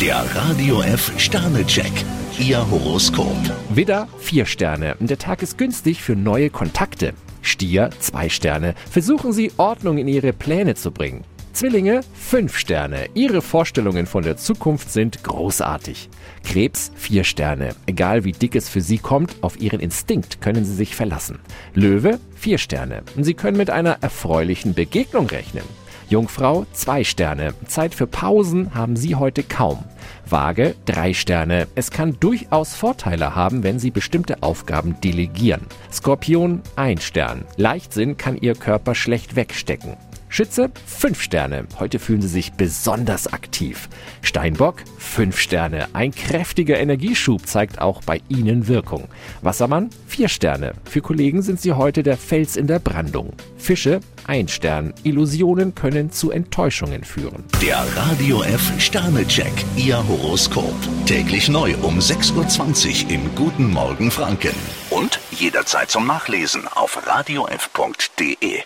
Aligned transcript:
Der 0.00 0.24
Radio 0.34 0.80
F 0.80 1.12
Sternecheck. 1.18 1.92
Ihr 2.38 2.70
Horoskop. 2.70 3.36
Widder, 3.68 4.08
vier 4.18 4.46
Sterne. 4.46 4.96
Der 4.98 5.18
Tag 5.18 5.42
ist 5.42 5.58
günstig 5.58 6.00
für 6.00 6.16
neue 6.16 6.48
Kontakte. 6.48 7.12
Stier, 7.42 7.90
zwei 7.98 8.30
Sterne. 8.30 8.74
Versuchen 8.90 9.34
Sie 9.34 9.52
Ordnung 9.58 9.98
in 9.98 10.08
Ihre 10.08 10.32
Pläne 10.32 10.74
zu 10.74 10.90
bringen. 10.90 11.24
Zwillinge, 11.52 12.00
fünf 12.14 12.56
Sterne. 12.56 13.10
Ihre 13.12 13.42
Vorstellungen 13.42 14.06
von 14.06 14.22
der 14.22 14.38
Zukunft 14.38 14.90
sind 14.90 15.22
großartig. 15.22 16.08
Krebs, 16.44 16.92
vier 16.94 17.24
Sterne. 17.24 17.74
Egal 17.84 18.24
wie 18.24 18.32
dick 18.32 18.56
es 18.56 18.70
für 18.70 18.80
Sie 18.80 18.96
kommt, 18.96 19.34
auf 19.42 19.60
Ihren 19.60 19.80
Instinkt 19.80 20.40
können 20.40 20.64
Sie 20.64 20.74
sich 20.74 20.96
verlassen. 20.96 21.40
Löwe, 21.74 22.18
vier 22.34 22.56
Sterne. 22.56 23.02
Sie 23.18 23.34
können 23.34 23.58
mit 23.58 23.68
einer 23.68 23.98
erfreulichen 24.00 24.72
Begegnung 24.72 25.26
rechnen. 25.26 25.64
Jungfrau, 26.10 26.66
zwei 26.72 27.04
Sterne. 27.04 27.54
Zeit 27.68 27.94
für 27.94 28.08
Pausen 28.08 28.74
haben 28.74 28.96
Sie 28.96 29.14
heute 29.14 29.44
kaum. 29.44 29.84
Waage, 30.28 30.74
drei 30.84 31.14
Sterne. 31.14 31.68
Es 31.76 31.92
kann 31.92 32.16
durchaus 32.18 32.74
Vorteile 32.74 33.36
haben, 33.36 33.62
wenn 33.62 33.78
Sie 33.78 33.92
bestimmte 33.92 34.42
Aufgaben 34.42 35.00
delegieren. 35.00 35.62
Skorpion, 35.92 36.62
ein 36.74 36.98
Stern. 36.98 37.44
Leichtsinn 37.56 38.16
kann 38.16 38.36
Ihr 38.36 38.56
Körper 38.56 38.96
schlecht 38.96 39.36
wegstecken. 39.36 39.96
Schütze, 40.32 40.70
5 40.86 41.20
Sterne. 41.20 41.66
Heute 41.80 41.98
fühlen 41.98 42.22
Sie 42.22 42.28
sich 42.28 42.52
besonders 42.52 43.32
aktiv. 43.32 43.88
Steinbock, 44.22 44.76
5 44.98 45.36
Sterne. 45.36 45.88
Ein 45.92 46.12
kräftiger 46.12 46.78
Energieschub 46.78 47.46
zeigt 47.48 47.80
auch 47.80 48.02
bei 48.04 48.22
Ihnen 48.28 48.68
Wirkung. 48.68 49.08
Wassermann, 49.42 49.90
4 50.06 50.28
Sterne. 50.28 50.74
Für 50.84 51.00
Kollegen 51.00 51.42
sind 51.42 51.60
Sie 51.60 51.72
heute 51.72 52.04
der 52.04 52.16
Fels 52.16 52.56
in 52.56 52.68
der 52.68 52.78
Brandung. 52.78 53.32
Fische, 53.58 54.00
1 54.28 54.52
Stern. 54.52 54.94
Illusionen 55.02 55.74
können 55.74 56.12
zu 56.12 56.30
Enttäuschungen 56.30 57.02
führen. 57.02 57.44
Der 57.60 57.84
Radio 57.96 58.44
F 58.44 58.72
Sternecheck. 58.80 59.52
Ihr 59.76 60.06
Horoskop. 60.06 60.74
Täglich 61.06 61.48
neu 61.48 61.74
um 61.82 61.98
6.20 61.98 63.06
Uhr 63.06 63.10
im 63.10 63.34
Guten 63.34 63.68
Morgen 63.68 64.12
Franken. 64.12 64.54
Und 64.90 65.18
jederzeit 65.32 65.90
zum 65.90 66.06
Nachlesen 66.06 66.68
auf 66.68 67.04
radiof.de. 67.04 68.60